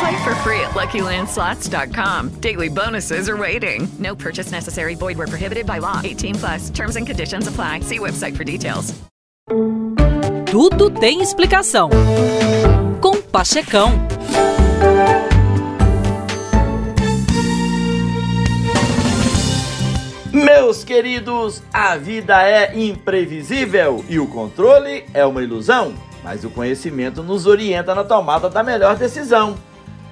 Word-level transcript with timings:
Play 0.00 0.24
for 0.24 0.34
free 0.36 0.60
at 0.60 0.70
LuckyLandSlots.com. 0.70 2.40
Daily 2.40 2.68
bonuses 2.68 3.28
are 3.28 3.36
waiting. 3.36 3.86
No 3.98 4.14
purchase 4.14 4.50
necessary. 4.50 4.94
Void 4.94 5.18
where 5.18 5.28
prohibited 5.28 5.66
by 5.66 5.78
law. 5.78 6.00
18 6.02 6.34
plus. 6.34 6.70
Terms 6.70 6.96
and 6.96 7.06
conditions 7.06 7.46
apply. 7.46 7.80
See 7.80 7.98
website 7.98 8.36
for 8.36 8.44
details. 8.44 8.94
Tudo 10.50 10.88
tem 10.88 11.20
explicação. 11.20 11.90
Com 13.00 13.20
Pachecão. 13.20 13.90
Meus 20.32 20.84
queridos, 20.84 21.62
a 21.72 21.96
vida 21.96 22.42
é 22.42 22.76
imprevisível 22.78 24.04
e 24.08 24.18
o 24.18 24.26
controle 24.26 25.04
é 25.12 25.24
uma 25.24 25.42
ilusão, 25.42 25.94
mas 26.24 26.42
o 26.42 26.50
conhecimento 26.50 27.22
nos 27.22 27.44
orienta 27.44 27.94
na 27.94 28.02
tomada 28.02 28.48
da 28.48 28.62
melhor 28.62 28.96
decisão. 28.96 29.54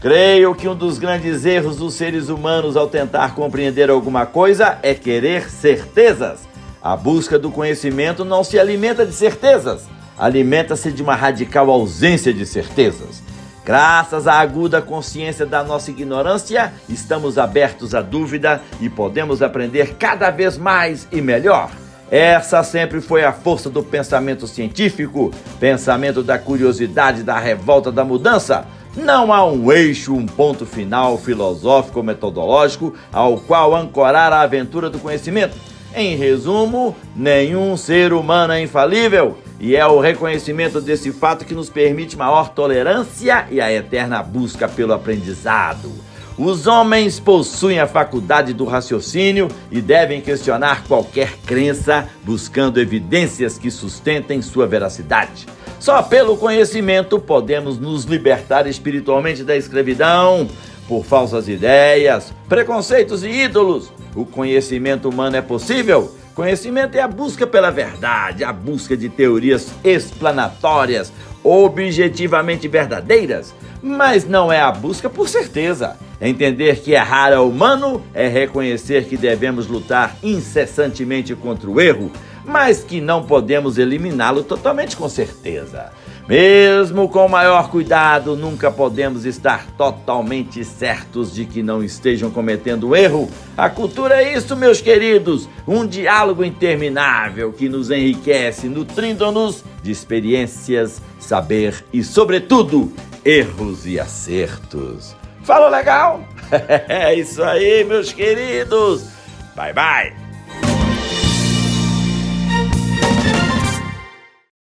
Creio 0.00 0.54
que 0.54 0.68
um 0.68 0.74
dos 0.74 0.98
grandes 0.98 1.44
erros 1.44 1.76
dos 1.76 1.94
seres 1.94 2.28
humanos 2.28 2.76
ao 2.76 2.86
tentar 2.86 3.34
compreender 3.34 3.90
alguma 3.90 4.24
coisa 4.24 4.78
é 4.82 4.94
querer 4.94 5.50
certezas. 5.50 6.40
A 6.80 6.96
busca 6.96 7.38
do 7.38 7.50
conhecimento 7.50 8.24
não 8.24 8.44
se 8.44 8.56
alimenta 8.56 9.04
de 9.04 9.12
certezas, 9.12 9.88
alimenta-se 10.16 10.92
de 10.92 11.02
uma 11.02 11.16
radical 11.16 11.68
ausência 11.68 12.32
de 12.32 12.46
certezas. 12.46 13.20
Graças 13.64 14.28
à 14.28 14.34
aguda 14.34 14.80
consciência 14.80 15.44
da 15.44 15.64
nossa 15.64 15.90
ignorância, 15.90 16.72
estamos 16.88 17.36
abertos 17.36 17.96
à 17.96 18.00
dúvida 18.00 18.62
e 18.80 18.88
podemos 18.88 19.42
aprender 19.42 19.96
cada 19.96 20.30
vez 20.30 20.56
mais 20.56 21.08
e 21.10 21.20
melhor. 21.20 21.68
Essa 22.10 22.62
sempre 22.62 23.00
foi 23.00 23.24
a 23.24 23.32
força 23.32 23.68
do 23.68 23.82
pensamento 23.82 24.46
científico, 24.46 25.32
pensamento 25.58 26.22
da 26.22 26.38
curiosidade, 26.38 27.24
da 27.24 27.38
revolta, 27.38 27.90
da 27.90 28.04
mudança. 28.04 28.66
Não 28.96 29.32
há 29.32 29.44
um 29.44 29.70
eixo, 29.72 30.14
um 30.14 30.24
ponto 30.24 30.64
final 30.64 31.18
filosófico 31.18 31.98
ou 31.98 32.04
metodológico 32.04 32.94
ao 33.12 33.38
qual 33.38 33.74
ancorar 33.74 34.32
a 34.32 34.40
aventura 34.40 34.88
do 34.88 34.98
conhecimento. 34.98 35.56
Em 35.94 36.14
resumo, 36.16 36.94
nenhum 37.14 37.76
ser 37.76 38.12
humano 38.12 38.52
é 38.52 38.60
infalível. 38.60 39.38
E 39.58 39.74
é 39.74 39.86
o 39.86 39.98
reconhecimento 39.98 40.80
desse 40.80 41.10
fato 41.10 41.44
que 41.44 41.54
nos 41.54 41.70
permite 41.70 42.16
maior 42.16 42.50
tolerância 42.50 43.46
e 43.50 43.60
a 43.60 43.72
eterna 43.72 44.22
busca 44.22 44.68
pelo 44.68 44.92
aprendizado. 44.92 45.90
Os 46.38 46.66
homens 46.66 47.18
possuem 47.18 47.80
a 47.80 47.86
faculdade 47.86 48.52
do 48.52 48.66
raciocínio 48.66 49.48
e 49.70 49.80
devem 49.80 50.20
questionar 50.20 50.84
qualquer 50.84 51.32
crença, 51.46 52.08
buscando 52.22 52.78
evidências 52.78 53.56
que 53.56 53.70
sustentem 53.70 54.42
sua 54.42 54.66
veracidade. 54.66 55.46
Só 55.80 56.02
pelo 56.02 56.36
conhecimento 56.36 57.18
podemos 57.18 57.78
nos 57.78 58.04
libertar 58.04 58.66
espiritualmente 58.66 59.42
da 59.42 59.56
escravidão 59.56 60.46
por 60.86 61.04
falsas 61.04 61.48
ideias, 61.48 62.34
preconceitos 62.46 63.24
e 63.24 63.30
ídolos. 63.30 63.90
O 64.14 64.26
conhecimento 64.26 65.08
humano 65.08 65.36
é 65.36 65.42
possível? 65.42 66.14
Conhecimento 66.34 66.96
é 66.96 67.00
a 67.00 67.08
busca 67.08 67.46
pela 67.46 67.70
verdade, 67.70 68.44
a 68.44 68.52
busca 68.52 68.94
de 68.94 69.08
teorias 69.08 69.72
explanatórias, 69.82 71.10
objetivamente 71.46 72.66
verdadeiras, 72.66 73.54
mas 73.80 74.26
não 74.26 74.52
é 74.52 74.60
a 74.60 74.72
busca 74.72 75.08
por 75.08 75.28
certeza. 75.28 75.96
Entender 76.20 76.80
que 76.80 76.92
errar 76.92 77.32
é 77.32 77.38
humano 77.38 78.02
é 78.12 78.26
reconhecer 78.26 79.04
que 79.04 79.16
devemos 79.16 79.68
lutar 79.68 80.16
incessantemente 80.22 81.34
contra 81.36 81.70
o 81.70 81.80
erro, 81.80 82.10
mas 82.46 82.84
que 82.84 83.00
não 83.00 83.24
podemos 83.24 83.76
eliminá-lo 83.76 84.42
totalmente 84.42 84.96
com 84.96 85.08
certeza. 85.08 85.90
Mesmo 86.28 87.08
com 87.08 87.28
maior 87.28 87.70
cuidado, 87.70 88.34
nunca 88.36 88.68
podemos 88.68 89.24
estar 89.24 89.64
totalmente 89.78 90.64
certos 90.64 91.32
de 91.32 91.44
que 91.44 91.62
não 91.62 91.84
estejam 91.84 92.30
cometendo 92.30 92.96
erro. 92.96 93.30
A 93.56 93.70
cultura 93.70 94.22
é 94.22 94.36
isso, 94.36 94.56
meus 94.56 94.80
queridos, 94.80 95.48
um 95.68 95.86
diálogo 95.86 96.44
interminável 96.44 97.52
que 97.52 97.68
nos 97.68 97.92
enriquece, 97.92 98.68
nutrindo-nos 98.68 99.62
de 99.82 99.92
experiências, 99.92 101.00
saber 101.20 101.84
e, 101.92 102.02
sobretudo, 102.02 102.92
erros 103.24 103.86
e 103.86 104.00
acertos. 104.00 105.14
Falou 105.42 105.68
legal? 105.68 106.20
É 106.88 107.12
isso 107.12 107.42
aí, 107.42 107.82
meus 107.84 108.12
queridos. 108.12 109.08
Bye 109.56 109.72
bye. 109.72 110.25